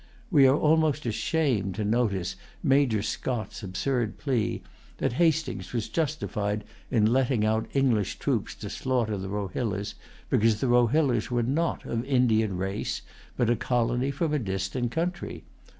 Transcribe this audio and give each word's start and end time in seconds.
We 0.31 0.47
are 0.47 0.57
almost 0.57 1.05
ashamed 1.05 1.75
to 1.75 1.85
notice 1.85 2.35
Major 2.63 3.03
Scott's 3.03 3.61
absurd 3.61 4.17
plea, 4.17 4.63
that 4.97 5.13
Hastings 5.13 5.73
was 5.73 5.89
justified 5.89 6.63
in 6.89 7.13
letting 7.13 7.45
out 7.45 7.67
English 7.75 8.17
troops 8.17 8.55
to 8.55 8.69
slaughter 8.71 9.15
the 9.15 9.27
Rohillas, 9.29 9.93
because 10.31 10.59
the 10.59 10.65
Rohillas 10.69 11.29
were 11.29 11.43
not 11.43 11.85
of 11.85 12.03
Indian 12.05 12.57
race, 12.57 13.03
but 13.37 13.51
a 13.51 13.55
colony 13.55 14.09
from 14.09 14.33
a 14.33 14.39
distant 14.39 14.89
country. 14.91 15.43